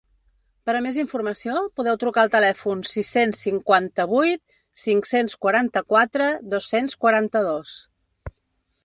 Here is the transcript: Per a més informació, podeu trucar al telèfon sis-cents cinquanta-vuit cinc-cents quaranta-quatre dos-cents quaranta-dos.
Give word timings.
Per 0.67 0.73
a 0.77 0.79
més 0.83 0.95
informació, 1.01 1.57
podeu 1.79 1.99
trucar 2.03 2.23
al 2.23 2.31
telèfon 2.35 2.81
sis-cents 2.91 3.43
cinquanta-vuit 3.49 4.41
cinc-cents 4.87 5.37
quaranta-quatre 5.47 6.31
dos-cents 6.55 6.99
quaranta-dos. 7.07 7.77